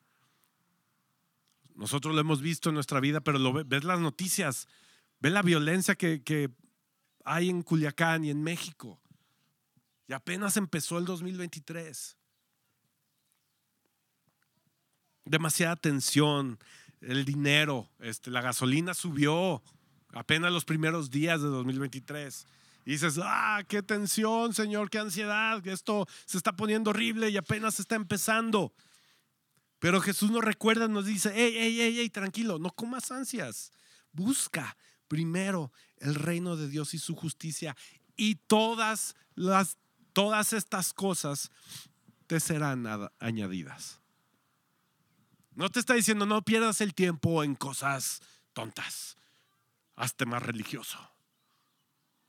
[1.74, 4.66] Nosotros lo hemos visto en nuestra vida, pero lo ves las noticias,
[5.20, 6.50] ves la violencia que, que
[7.24, 9.00] hay en Culiacán y en México.
[10.12, 12.18] Y apenas empezó el 2023.
[15.24, 16.58] Demasiada tensión,
[17.00, 19.62] el dinero, este, la gasolina subió
[20.10, 22.46] apenas los primeros días de 2023.
[22.84, 27.80] Y dices, ah, qué tensión, Señor, qué ansiedad, esto se está poniendo horrible y apenas
[27.80, 28.74] está empezando.
[29.78, 33.72] Pero Jesús nos recuerda, nos dice, hey, hey, hey, hey, tranquilo, no comas ansias.
[34.12, 34.76] Busca
[35.08, 37.74] primero el reino de Dios y su justicia
[38.14, 39.78] y todas las
[40.12, 41.50] todas estas cosas
[42.26, 42.86] te serán
[43.18, 44.00] añadidas.
[45.54, 48.20] No te está diciendo no pierdas el tiempo en cosas
[48.52, 49.16] tontas.
[49.96, 50.98] Hazte más religioso.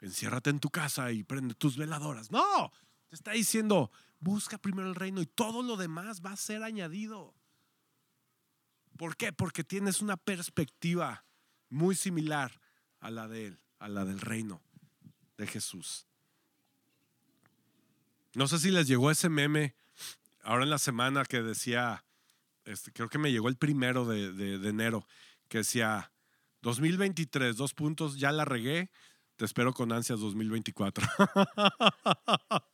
[0.02, 2.32] Enciérrate en tu casa y prende tus veladoras.
[2.32, 2.72] No,
[3.10, 3.92] te está diciendo
[4.24, 7.36] busca primero el reino y todo lo demás va a ser añadido.
[8.98, 9.34] ¿Por qué?
[9.34, 11.26] Porque tienes una perspectiva
[11.70, 12.60] muy similar
[13.00, 14.62] a la de Él, a la del reino
[15.38, 16.08] de Jesús.
[18.36, 19.76] No sé si les llegó ese meme
[20.44, 22.04] ahora en la semana que decía,
[22.66, 25.08] este, creo que me llegó el primero de, enero,
[25.48, 26.12] que decía,
[26.62, 28.90] 2023, dos puntos, ya la regué,
[29.36, 31.08] te espero con ansias 2024.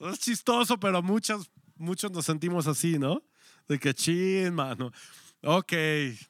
[0.00, 3.22] es chistoso, pero muchos, muchos nos sentimos así, ¿no?
[3.68, 4.92] De que chin, mano.
[5.42, 5.72] Ok,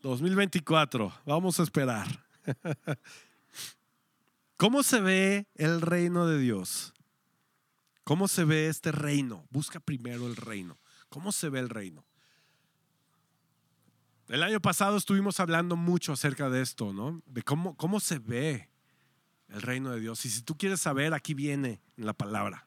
[0.03, 2.07] 2024, vamos a esperar.
[4.57, 6.93] ¿Cómo se ve el reino de Dios?
[8.11, 9.47] ¿Cómo se ve este reino?
[9.51, 10.81] Busca primero el reino.
[11.11, 12.05] ¿Cómo se ve el reino?
[14.27, 17.23] El año pasado estuvimos hablando mucho acerca de esto, ¿no?
[17.27, 18.69] De cómo, cómo se ve
[19.47, 20.25] el reino de Dios.
[20.25, 22.67] Y si tú quieres saber, aquí viene en la palabra.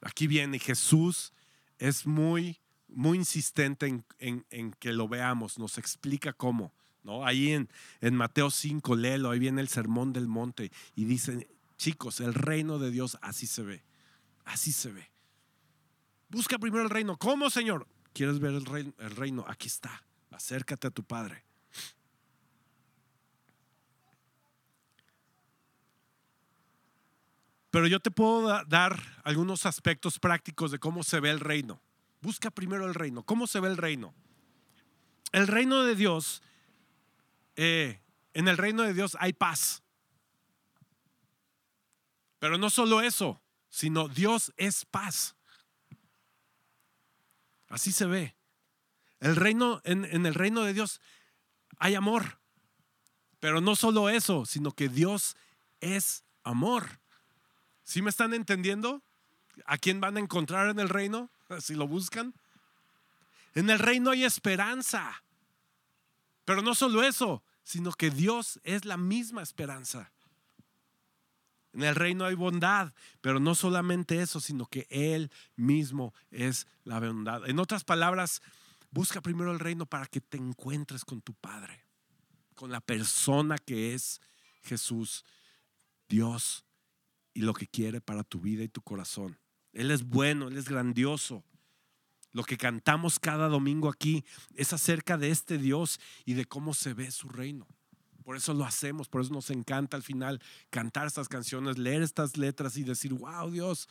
[0.00, 0.58] Aquí viene.
[0.58, 1.34] Jesús
[1.76, 6.72] es muy muy insistente en, que lo veamos, nos explica cómo.
[7.02, 7.26] ¿no?
[7.26, 7.68] Ahí en,
[8.00, 12.78] en Mateo 5, léelo, ahí viene el sermón del monte y dicen, chicos, el reino
[12.78, 13.84] de Dios así se ve,
[14.44, 15.10] así se ve.
[16.28, 17.16] Busca primero el reino.
[17.16, 17.86] ¿Cómo, Señor?
[18.12, 18.92] ¿Quieres ver el reino?
[18.98, 19.44] El reino?
[19.48, 20.02] Aquí está.
[20.30, 21.44] Acércate a tu Padre.
[27.70, 31.80] Pero yo te puedo dar algunos aspectos prácticos de cómo se ve el reino.
[32.20, 33.24] Busca primero el reino.
[33.24, 34.14] ¿Cómo se ve el reino?
[35.32, 36.40] El reino de Dios,
[37.56, 38.00] eh,
[38.32, 39.82] en el reino de Dios hay paz.
[42.38, 43.42] Pero no solo eso,
[43.74, 45.34] sino Dios es paz.
[47.68, 48.36] Así se ve.
[49.18, 51.00] El reino, en, en, el reino de Dios
[51.78, 52.38] hay amor.
[53.40, 55.36] Pero no solo eso, sino que Dios
[55.80, 57.00] es amor.
[57.82, 59.02] ¿Sí me están entendiendo?
[59.66, 61.28] ¿A quién van a encontrar en el reino?
[61.60, 62.32] si lo buscan.
[63.56, 65.24] En el reino hay esperanza.
[66.44, 70.12] Pero no solo eso, sino que Dios es la misma esperanza.
[71.74, 77.00] En el reino hay bondad, pero no solamente eso, sino que Él mismo es la
[77.00, 77.48] bondad.
[77.48, 78.42] En otras palabras,
[78.90, 81.84] busca primero el reino para que te encuentres con tu Padre,
[82.54, 84.20] con la persona que es
[84.62, 85.24] Jesús,
[86.08, 86.64] Dios,
[87.34, 89.36] y lo que quiere para tu vida y tu corazón.
[89.72, 91.42] Él es bueno, Él es grandioso.
[92.30, 96.94] Lo que cantamos cada domingo aquí es acerca de este Dios y de cómo se
[96.94, 97.66] ve su reino.
[98.24, 102.38] Por eso lo hacemos, por eso nos encanta al final cantar estas canciones, leer estas
[102.38, 103.86] letras y decir, wow Dios,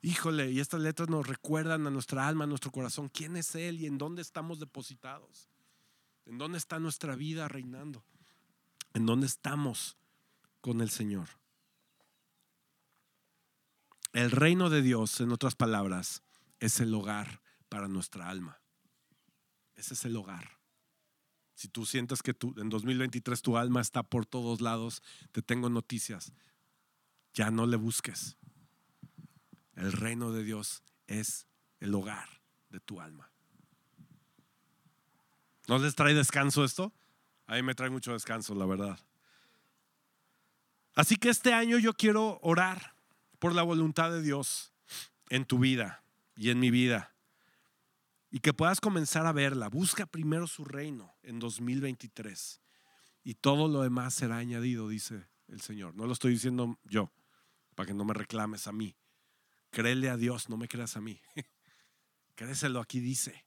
[0.00, 3.80] híjole, y estas letras nos recuerdan a nuestra alma, a nuestro corazón, quién es Él
[3.80, 5.50] y en dónde estamos depositados,
[6.24, 8.02] en dónde está nuestra vida reinando,
[8.94, 9.98] en dónde estamos
[10.62, 11.28] con el Señor.
[14.14, 16.22] El reino de Dios, en otras palabras,
[16.58, 18.60] es el hogar para nuestra alma.
[19.74, 20.63] Ese es el hogar.
[21.54, 25.02] Si tú sientes que tú, en 2023 tu alma está por todos lados,
[25.32, 26.32] te tengo noticias.
[27.32, 28.36] Ya no le busques.
[29.74, 31.46] El reino de Dios es
[31.80, 32.28] el hogar
[32.70, 33.30] de tu alma.
[35.66, 36.92] ¿No les trae descanso esto?
[37.46, 38.98] A mí me trae mucho descanso, la verdad.
[40.94, 42.94] Así que este año yo quiero orar
[43.38, 44.72] por la voluntad de Dios
[45.28, 46.04] en tu vida
[46.36, 47.13] y en mi vida.
[48.34, 49.68] Y que puedas comenzar a verla.
[49.68, 52.60] Busca primero su reino en 2023.
[53.22, 55.94] Y todo lo demás será añadido, dice el Señor.
[55.94, 57.12] No lo estoy diciendo yo,
[57.76, 58.96] para que no me reclames a mí.
[59.70, 61.20] Créele a Dios, no me creas a mí.
[62.34, 63.46] Créeselo, aquí dice.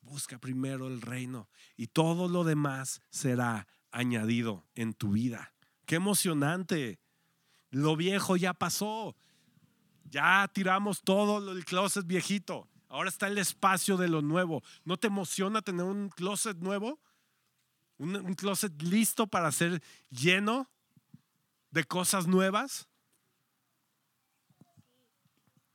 [0.00, 5.52] Busca primero el reino y todo lo demás será añadido en tu vida.
[5.84, 6.98] Qué emocionante.
[7.68, 9.14] Lo viejo ya pasó.
[10.04, 12.70] Ya tiramos todo el closet viejito.
[12.88, 14.62] Ahora está el espacio de lo nuevo.
[14.84, 16.98] ¿No te emociona tener un closet nuevo?
[17.98, 20.70] Un, closet listo para ser lleno
[21.70, 22.88] de cosas nuevas.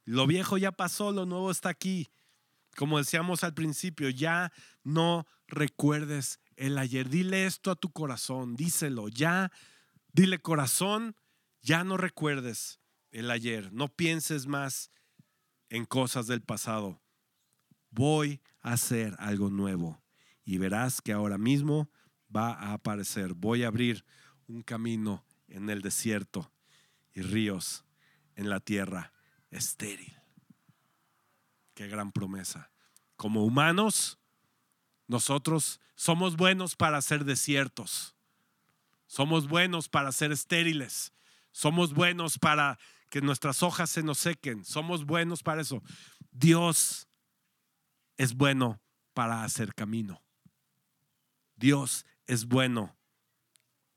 [0.05, 2.09] Lo viejo ya pasó, lo nuevo está aquí.
[2.75, 4.51] Como decíamos al principio, ya
[4.83, 7.09] no recuerdes el ayer.
[7.09, 9.51] Dile esto a tu corazón, díselo, ya,
[10.11, 11.15] dile corazón,
[11.61, 12.79] ya no recuerdes
[13.11, 14.89] el ayer, no pienses más
[15.69, 17.02] en cosas del pasado.
[17.93, 20.01] Voy a hacer algo nuevo
[20.43, 21.91] y verás que ahora mismo
[22.35, 23.35] va a aparecer.
[23.35, 24.03] Voy a abrir
[24.47, 26.51] un camino en el desierto
[27.13, 27.85] y ríos
[28.35, 29.13] en la tierra
[29.51, 30.11] estéril.
[31.75, 32.71] Qué gran promesa.
[33.15, 34.17] Como humanos,
[35.07, 38.15] nosotros somos buenos para ser desiertos.
[39.05, 41.13] Somos buenos para ser estériles.
[41.51, 42.79] Somos buenos para
[43.11, 44.65] que nuestras hojas se nos sequen.
[44.65, 45.83] Somos buenos para eso.
[46.31, 47.07] Dios
[48.17, 48.81] es bueno
[49.13, 50.21] para hacer camino.
[51.55, 52.95] Dios es bueno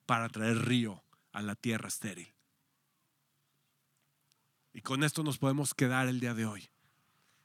[0.05, 1.03] para traer río
[1.33, 2.33] a la tierra estéril.
[4.73, 6.69] Y con esto nos podemos quedar el día de hoy.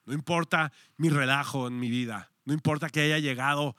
[0.06, 3.76] No importa mi relajo en mi vida, no importa que haya llegado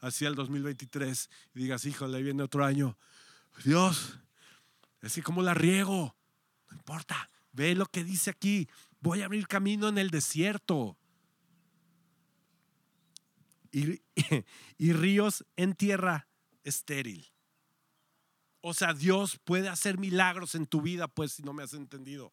[0.00, 2.98] hacia el 2023 y digas, híjole, viene otro año.
[3.64, 4.18] Dios,
[5.02, 6.16] así como la riego,
[6.70, 8.68] no importa, ve lo que dice aquí,
[9.00, 10.98] voy a abrir camino en el desierto.
[14.78, 16.28] Y, ríos en tierra
[16.62, 17.26] estéril.
[18.60, 22.32] O sea, Dios puede hacer milagros en tu vida, pues, si no me has entendido.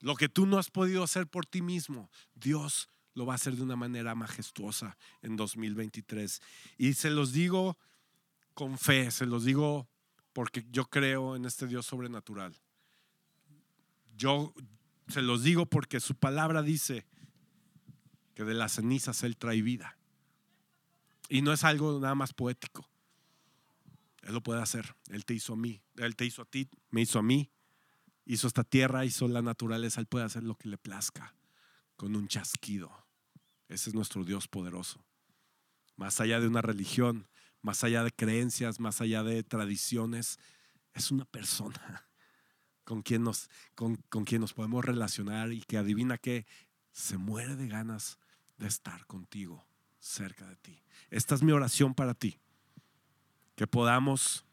[0.00, 3.54] Lo que tú no has podido hacer por ti mismo, Dios lo va a hacer
[3.54, 6.42] de una manera majestuosa en 2023.
[6.78, 7.78] Y se los digo
[8.54, 9.88] con fe, se los digo
[10.32, 12.54] porque yo creo en este Dios sobrenatural.
[14.16, 14.52] Yo
[15.08, 17.06] se los digo porque su palabra dice
[18.36, 19.96] que de las cenizas Él trae vida.
[21.30, 22.88] Y no es algo nada más poético.
[24.22, 24.94] Él lo puede hacer.
[25.08, 25.80] Él te hizo a mí.
[25.96, 27.50] Él te hizo a ti, me hizo a mí.
[28.26, 30.00] Hizo esta tierra, hizo la naturaleza.
[30.00, 31.34] Él puede hacer lo que le plazca
[31.96, 33.06] con un chasquido.
[33.68, 35.02] Ese es nuestro Dios poderoso.
[35.96, 37.28] Más allá de una religión,
[37.62, 40.38] más allá de creencias, más allá de tradiciones,
[40.92, 42.06] es una persona
[42.84, 46.46] con quien nos, con, con quien nos podemos relacionar y que adivina que
[46.92, 48.18] se muere de ganas
[48.58, 49.66] de estar contigo,
[49.98, 50.82] cerca de ti.
[51.10, 52.38] Esta es mi oración para ti.
[53.54, 54.44] Que podamos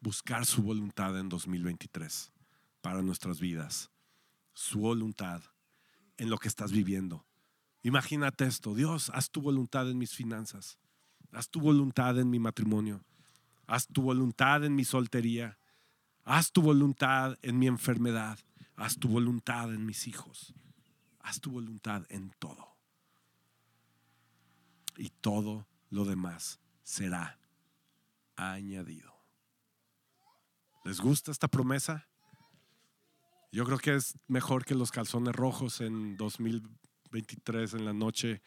[0.00, 2.32] buscar su voluntad en 2023
[2.80, 3.90] para nuestras vidas,
[4.54, 5.42] su voluntad
[6.16, 7.26] en lo que estás viviendo.
[7.82, 10.78] Imagínate esto, Dios, haz tu voluntad en mis finanzas,
[11.32, 13.04] haz tu voluntad en mi matrimonio,
[13.66, 15.58] haz tu voluntad en mi soltería,
[16.24, 18.38] haz tu voluntad en mi enfermedad,
[18.76, 20.54] haz tu voluntad en mis hijos,
[21.28, 22.74] haz tu voluntad en todo.
[24.96, 27.38] Y todo lo demás será
[28.34, 29.14] añadido.
[30.84, 32.08] ¿Les gusta esta promesa?
[33.52, 38.40] Yo creo que es mejor que los calzones rojos en 2023 en la noche.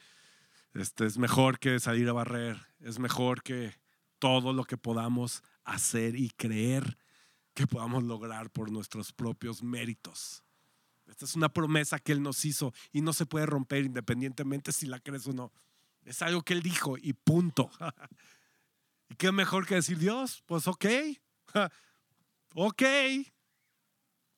[0.74, 3.76] Este es mejor que salir a barrer, es mejor que
[4.18, 6.98] todo lo que podamos hacer y creer
[7.54, 10.44] que podamos lograr por nuestros propios méritos.
[11.12, 14.86] Esta es una promesa que Él nos hizo y no se puede romper independientemente si
[14.86, 15.52] la crees o no.
[16.06, 17.70] Es algo que Él dijo y punto.
[19.10, 20.42] ¿Y qué mejor que decir Dios?
[20.46, 20.86] Pues ok,
[22.56, 22.84] ok,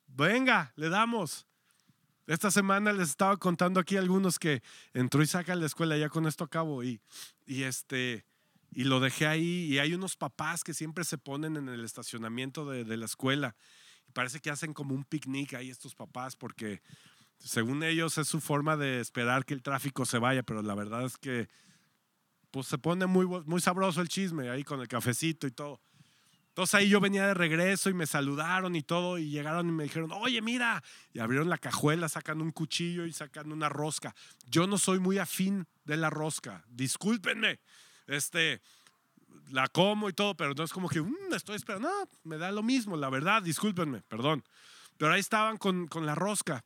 [0.07, 1.45] venga, le damos.
[2.25, 4.63] Esta semana les estaba contando aquí a algunos que
[4.93, 6.99] entró y saca la escuela, ya con esto acabo, y,
[7.45, 8.25] y, este,
[8.71, 12.65] y lo dejé ahí, y hay unos papás que siempre se ponen en el estacionamiento
[12.65, 13.55] de la escuela,
[14.07, 16.81] y parece que hacen como un picnic ahí estos papás, porque
[17.39, 21.03] según ellos es su forma de esperar que el tráfico se vaya, pero la verdad
[21.05, 21.49] es que
[22.51, 25.81] pues se pone muy, muy sabroso el chisme ahí con el cafecito y todo.
[26.49, 29.85] Entonces ahí yo venía de regreso y me saludaron y todo y llegaron y me
[29.85, 34.13] dijeron, oye, mira, y abrieron la cajuela, sacan un cuchillo y sacan una rosca.
[34.45, 37.59] Yo no soy muy afín de la rosca, discúlpenme,
[38.05, 38.61] este,
[39.49, 41.89] la como y todo, pero no es como que, mmm, estoy esperando,
[42.23, 44.43] me da lo mismo, la verdad, discúlpenme, perdón.
[44.97, 46.63] Pero ahí estaban con, con la rosca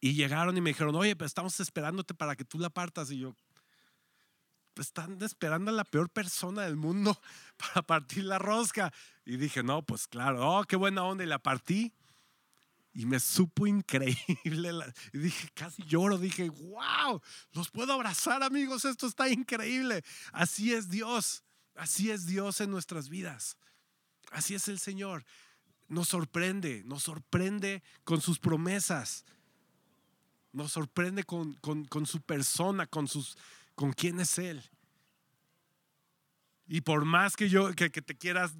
[0.00, 3.10] y llegaron y me dijeron, oye, pues estamos esperándote para que tú la partas.
[3.10, 3.34] Y yo,
[4.76, 7.20] están esperando a la peor persona del mundo
[7.56, 8.92] para partir la rosca.
[9.24, 11.24] Y dije, no, pues claro, oh, qué buena onda.
[11.24, 11.92] Y la partí.
[12.92, 14.72] y me supo increíble.
[15.12, 17.20] Y dije, casi lloro, dije, wow,
[17.52, 20.02] los puedo abrazar amigos, esto está increíble.
[20.32, 21.44] Así es Dios,
[21.78, 23.56] así es Dios en nuestras vidas.
[24.30, 25.24] Así es el Señor.
[25.88, 29.24] Nos sorprende, nos sorprende con sus promesas.
[30.52, 33.38] Nos sorprende con, con su persona, con, sus,
[33.74, 34.62] con quién es Él.
[36.68, 38.54] Y por más que yo, que, te quieras,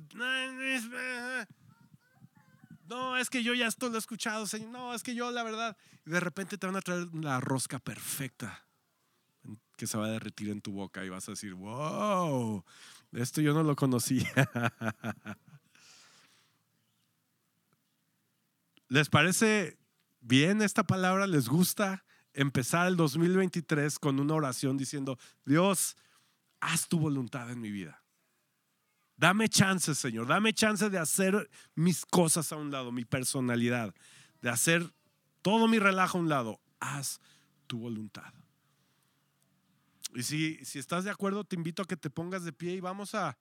[2.86, 5.42] no, es que yo ya esto lo he escuchado, Señor, no, es que yo la
[5.42, 8.64] verdad, de repente te van a traer la rosca perfecta
[9.76, 12.64] que se va a derretir en tu boca y vas a decir, wow,
[13.12, 14.30] esto yo no lo conocía.
[18.88, 19.78] ¿Les parece
[20.20, 21.26] bien esta palabra?
[21.26, 22.04] ¿Les gusta
[22.38, 25.96] empezar el 2023 con una oración diciendo, Dios,
[26.61, 28.02] haz tu voluntad en mi vida.
[29.16, 33.92] Dame chance, Señor, dame chance de hacer mis cosas a un lado, mi personalidad,
[34.40, 34.92] de hacer
[35.42, 36.61] todo mi relajo a un lado.
[36.78, 37.20] Haz
[37.66, 38.32] tu voluntad.
[40.14, 42.80] Y si, si estás de acuerdo, te invito a que te pongas de pie y
[42.80, 43.38] vamos a,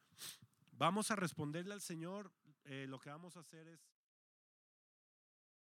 [0.71, 2.31] vamos a responderle al Señor.
[2.65, 3.96] Eh, lo que vamos a hacer es...